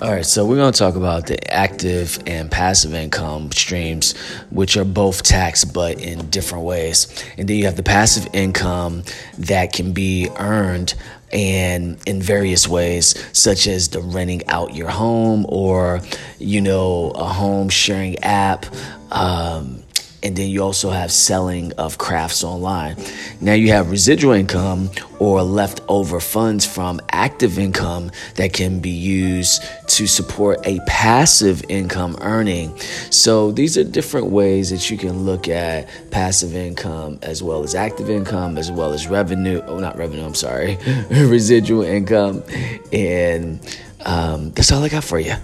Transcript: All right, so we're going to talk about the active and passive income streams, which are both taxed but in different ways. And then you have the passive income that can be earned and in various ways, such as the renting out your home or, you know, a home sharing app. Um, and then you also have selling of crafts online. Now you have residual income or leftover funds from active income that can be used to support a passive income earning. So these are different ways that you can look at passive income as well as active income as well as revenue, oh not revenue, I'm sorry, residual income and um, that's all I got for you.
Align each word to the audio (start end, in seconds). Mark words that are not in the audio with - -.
All 0.00 0.12
right, 0.12 0.24
so 0.24 0.46
we're 0.46 0.54
going 0.54 0.72
to 0.72 0.78
talk 0.78 0.94
about 0.94 1.26
the 1.26 1.52
active 1.52 2.22
and 2.24 2.48
passive 2.48 2.94
income 2.94 3.50
streams, 3.50 4.16
which 4.48 4.76
are 4.76 4.84
both 4.84 5.24
taxed 5.24 5.74
but 5.74 6.00
in 6.00 6.30
different 6.30 6.62
ways. 6.62 7.08
And 7.36 7.48
then 7.48 7.56
you 7.56 7.64
have 7.64 7.74
the 7.74 7.82
passive 7.82 8.28
income 8.32 9.02
that 9.38 9.72
can 9.72 9.92
be 9.92 10.28
earned 10.38 10.94
and 11.32 11.98
in 12.06 12.22
various 12.22 12.68
ways, 12.68 13.12
such 13.36 13.66
as 13.66 13.88
the 13.88 14.00
renting 14.00 14.46
out 14.46 14.72
your 14.72 14.88
home 14.88 15.44
or, 15.48 16.00
you 16.38 16.60
know, 16.60 17.10
a 17.16 17.24
home 17.24 17.68
sharing 17.68 18.20
app. 18.20 18.66
Um, 19.10 19.82
and 20.22 20.36
then 20.36 20.48
you 20.48 20.62
also 20.62 20.90
have 20.90 21.12
selling 21.12 21.72
of 21.74 21.98
crafts 21.98 22.42
online. 22.42 22.96
Now 23.40 23.52
you 23.52 23.68
have 23.68 23.90
residual 23.90 24.32
income 24.32 24.90
or 25.18 25.42
leftover 25.42 26.20
funds 26.20 26.66
from 26.66 27.00
active 27.12 27.58
income 27.58 28.10
that 28.34 28.52
can 28.52 28.80
be 28.80 28.90
used 28.90 29.62
to 29.88 30.06
support 30.06 30.58
a 30.66 30.80
passive 30.86 31.64
income 31.68 32.16
earning. 32.20 32.76
So 33.10 33.52
these 33.52 33.78
are 33.78 33.84
different 33.84 34.28
ways 34.28 34.70
that 34.70 34.90
you 34.90 34.98
can 34.98 35.24
look 35.24 35.48
at 35.48 35.88
passive 36.10 36.54
income 36.54 37.18
as 37.22 37.42
well 37.42 37.62
as 37.62 37.74
active 37.74 38.10
income 38.10 38.58
as 38.58 38.70
well 38.70 38.92
as 38.92 39.06
revenue, 39.06 39.62
oh 39.66 39.78
not 39.78 39.96
revenue, 39.96 40.24
I'm 40.24 40.34
sorry, 40.34 40.78
residual 41.10 41.82
income 41.82 42.42
and 42.92 43.60
um, 44.04 44.50
that's 44.52 44.72
all 44.72 44.82
I 44.82 44.88
got 44.88 45.04
for 45.04 45.18
you. 45.18 45.34